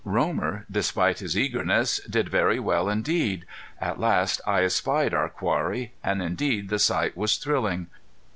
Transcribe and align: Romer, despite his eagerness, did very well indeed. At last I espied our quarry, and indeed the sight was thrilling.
Romer, 0.03 0.65
despite 0.71 1.19
his 1.19 1.37
eagerness, 1.37 1.99
did 2.09 2.27
very 2.27 2.59
well 2.59 2.89
indeed. 2.89 3.45
At 3.79 3.99
last 3.99 4.41
I 4.47 4.63
espied 4.63 5.13
our 5.13 5.29
quarry, 5.29 5.93
and 6.03 6.23
indeed 6.23 6.69
the 6.69 6.79
sight 6.79 7.15
was 7.15 7.37
thrilling. 7.37 7.85